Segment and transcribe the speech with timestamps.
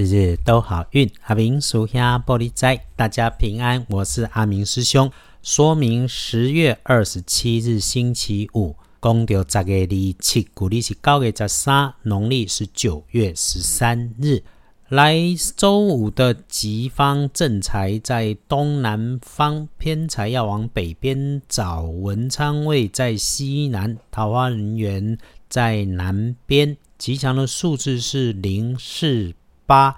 [0.00, 1.10] 日日都好运。
[1.24, 3.84] 阿明属下玻璃斋，大家平安。
[3.90, 5.10] 我是阿明师兄。
[5.42, 14.42] 说明十月二十七日星期五，公调十月二七，古历是九月十三，农历是九月十三日。
[14.88, 15.18] 来
[15.54, 21.82] 周五的吉方正财在东南方，偏财要往北边找。
[21.82, 25.18] 文昌位在西南，桃花人员
[25.50, 26.78] 在南边。
[26.96, 29.34] 吉祥的数字是零四。
[29.70, 29.94] 八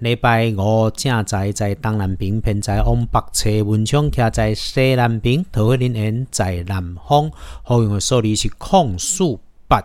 [0.00, 7.30] 礼拜五正在在东南边，偏在往北侧，文昌徛在西南边，桃花林缘在南方。
[7.62, 9.82] 好用的数字是空数八。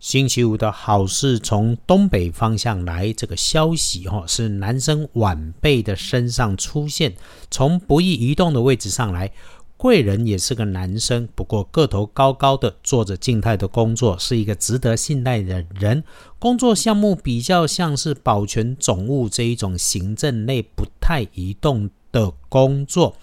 [0.00, 7.14] 星期五的好事从东北方向来，这个消息哈是男生晚辈的身上出现，
[7.52, 9.30] 从不易移动的位置上来。
[9.82, 16.04] 贵人也是个男生，不过个头高高的，做着静态的工作，是一个值得信赖的人。
[16.38, 23.16] 工作项目比较像是保全总务这一种行政类不太移动的工作。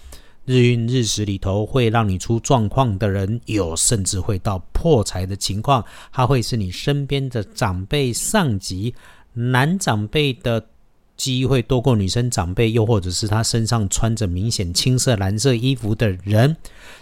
[0.44, 5.86] 日运日时里头会让你出状况的人有，甚至会到破财的情况。
[6.12, 8.94] 他会是你身边的长辈、上级、
[9.32, 10.66] 男长辈的。
[11.20, 16.56] 机会多过女生长辈，又或者是他身上穿着明显青色、蓝色衣服的人。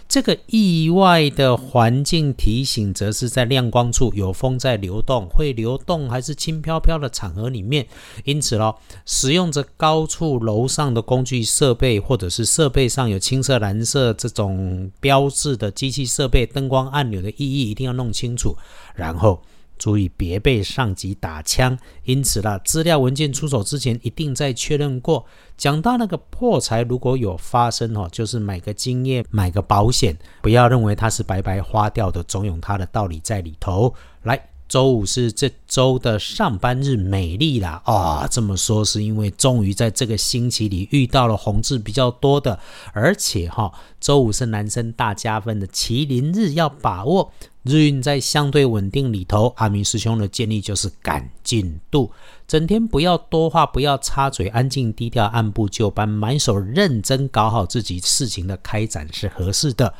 [0.08, 7.86] 这个意外的环境提醒，则是在亮光处有风在流动，会流动还是轻飘飘的场合里面。
[8.24, 18.56] 因此咯，使用着高处楼上的工具设备，或者是设备上有青色、蓝色这种标志的机器设备、灯光按钮的意义，一定要弄清楚。
[18.96, 19.40] 然后。
[19.78, 25.24] 注意别被上级打枪，因此啦，资料文件出手之前一定再确认过。
[25.56, 33.94] 讲到那个破财，如果有发生哦，就是买个经验，买个保险，不要认为它是白白花掉的，总有它的道理在里头。
[34.22, 34.38] 来。
[34.68, 38.28] 周五是这周的上班日，美丽啦啊！
[38.30, 42.60] 这么说是因为终于在这个星期里遇到了红字比较多的，
[42.92, 47.32] 而且哈，周五是男生大加分的麒麟日，要把握
[47.68, 49.52] 日运在相对稳定里头。
[49.56, 52.10] 阿明师兄的建议就是赶进度，
[52.46, 59.92] 整天不要多话，不要插嘴，安静低调，按部就班，满手认真搞好自己事情的开展是合适的。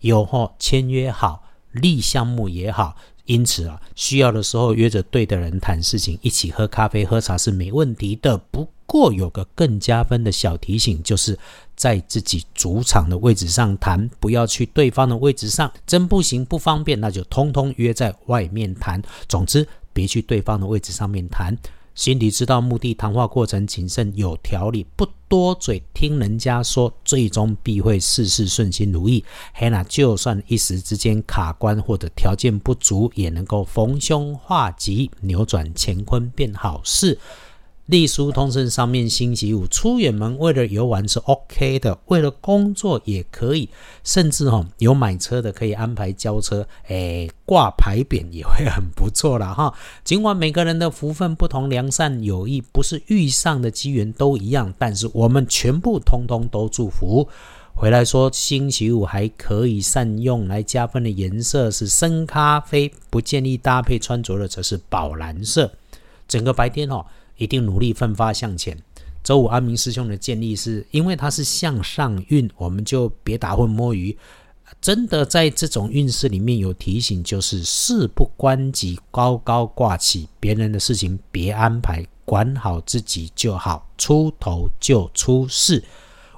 [0.00, 1.42] 有哈签约好，
[1.72, 2.96] 立项目也好。
[3.24, 8.38] 因此啊，需要的时候约着对的人谈事情，一起喝咖啡、喝茶是没问题的。
[8.38, 11.38] 不过有个更加分的小提醒，就是
[11.74, 15.70] 在自己主场的位置上谈，不要去对方的位置上。
[15.86, 19.02] 真不行、不方便，那就通通约在外面谈。
[19.28, 21.56] 总之，别去对方的位置上面谈。
[21.94, 29.24] 心里知道目的，谈话过程谨慎有条理，不多嘴，听人家说，最终必会事事顺心如意。
[29.54, 37.18] 嘿，那就算一时之间卡关或者条件不足，也能够逢凶化吉，扭转乾坤变好事。
[37.86, 43.68] 隶书通胜上面，星期五出远门，为了游玩是 OK 的，为了工作也可以，
[44.02, 49.72] 甚至哈有买车的可以安排交车，哎挂牌匾也会很不错了哈。
[50.02, 57.28] 尽管每个人的福分不同，良善有意不是遇上的机缘都一样，但是我们全部通通都祝福。
[57.72, 65.70] 回来说，星期五还可以善用来加分的颜色是深咖啡，不建议搭配穿着的则是宝蓝色。
[66.26, 67.06] 整个白天哦。
[67.36, 68.76] 一定努力奋发向前。
[69.22, 74.16] 周五安明师兄的建议是，因为他是向上运，我们就别打混摸鱼。
[74.80, 83.88] 真的在这种运势里面有提醒，就是事不关己，高高挂起，别人的事情别安排，管好自己就好。
[83.96, 85.82] 出头就出事。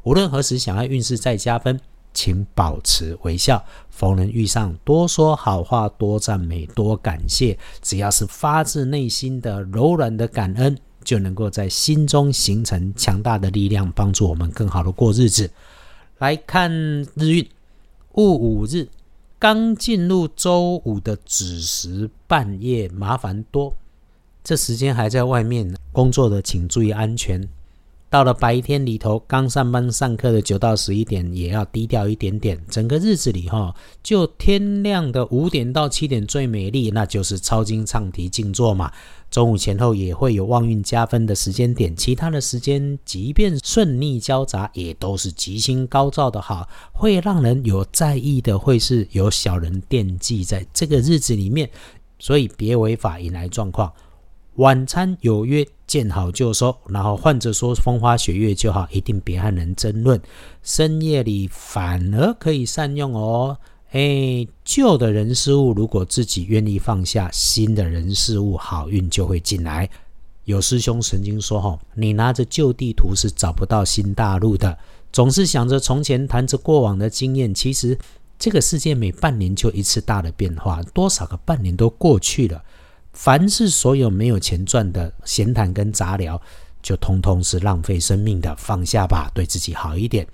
[0.03, 1.79] 无论何时想要运势再加分，
[2.15, 3.63] 请保持微笑。
[3.91, 7.59] 逢人遇上，多说好话，多赞美，多感谢。
[7.83, 10.79] 只要是发自内心的柔软的感恩。
[11.09, 15.51] 就能够在心中形成强大的力量，帮助我们更好的过日子。
[16.19, 16.71] 来看
[17.15, 17.49] 日运，
[18.13, 18.87] 戊午日
[19.39, 23.75] 刚进入周五的子时，半夜麻烦多。
[24.45, 27.49] 这时间还在外面工作的，请注意安全。
[28.11, 32.59] 到了白天里头，刚上班上课的九到十一点，也要低调一点点。
[32.69, 38.93] 整个日子里哈，就天亮的五点到七点最美丽，那就是抄经唱题静坐嘛。
[39.31, 46.67] 中午前后也会有旺运加分的时间点，其他的时间即便顺逆交杂，也都是吉星高照的好。
[46.93, 51.69] 会让人有在意的，会是有小人惦记在这个日子里面，
[52.19, 53.93] 所以别违法引来状况。
[54.55, 56.75] 晚餐有约，见好就收。
[56.89, 60.21] 然后患者说风花雪月就好，一定别和人争论。
[60.63, 63.57] 深夜里反而可以善用哦。
[63.93, 69.89] 哎，旧的人事物如果自己愿意放下，新的人事物好运就会进来。
[70.45, 74.77] 有师兄曾经说：“哈，你拿着旧地图是找不到新大陆的。
[75.11, 77.53] 总是想着从前，谈着过往的经验。
[77.55, 77.99] 其实
[78.39, 82.63] 这个世界每半年就一次大的变化，多少个半年都过去了。
[83.15, 86.41] 凡是所有没有钱赚的闲谈跟杂聊，
[86.83, 88.55] 就通通是浪费生命的。
[88.57, 90.27] 放下吧，对自己好一点。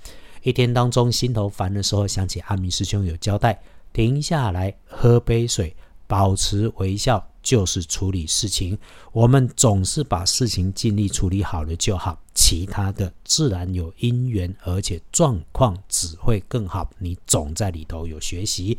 [0.45, 3.61] 一天当中心头烦的时候，想起阿明师兄有交代，
[3.93, 5.75] 停下来喝杯水，
[6.07, 8.79] 保持微笑。”就是处理事情，
[9.13, 16.91] 我们总是把事情尽力处理好了就好，其他的自然有因缘，而且状况只会更好。
[16.99, 18.79] 你总在里头有学习。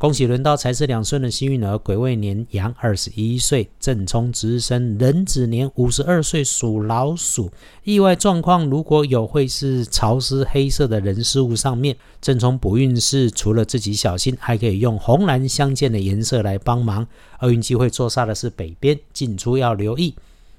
[0.00, 7.50] 恭喜轮到财是两顺的幸运儿，癸未年羊二十一岁，正冲值日生壬子年五十二岁属老鼠。
[7.84, 11.94] 意外状况如果有，会是潮湿黑色的人事物上面。
[12.22, 17.06] 正冲补运是除了自己小心，还可以用红蓝相间的颜色来帮忙。
[17.42, 20.14] 厄运机会坐煞的是北边，进出要留意。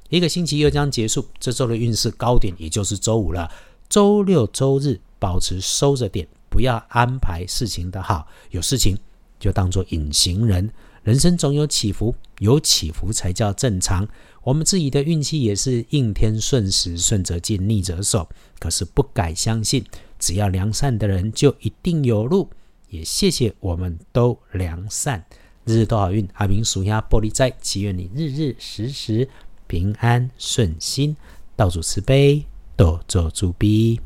[0.10, 3.50] 一个星期又将结束，这周的运势高点也就是周五了。
[3.90, 8.96] 周六周日保持收着点，不要安排事情的好，有事情。
[9.42, 10.70] 就当做隐形人，
[11.04, 14.08] 人生总有起伏，有起伏才叫正常。
[14.44, 18.30] 我们自己的运气也是应天顺时，顺则进，逆则守。
[18.60, 19.84] 可是不敢相信，
[20.20, 22.50] 只要良善的人就一定有路。
[22.90, 25.26] 也谢谢我们都良善，
[25.66, 26.28] 日日都好运。
[26.34, 29.28] 阿明属下玻璃斋，祈愿你日日时时
[29.66, 31.18] 平安顺心，
[31.56, 32.46] 道主慈悲，
[32.76, 34.00] 多做主逼。